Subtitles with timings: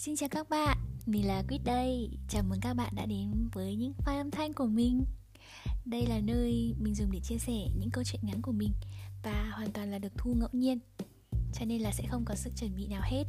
[0.00, 2.10] Xin chào các bạn, mình là Quýt đây.
[2.28, 5.04] Chào mừng các bạn đã đến với những file âm thanh của mình.
[5.84, 8.72] Đây là nơi mình dùng để chia sẻ những câu chuyện ngắn của mình
[9.22, 10.78] Và hoàn toàn là được thu ngẫu nhiên
[11.52, 13.24] Cho nên là sẽ không có sự chuẩn bị nào hết.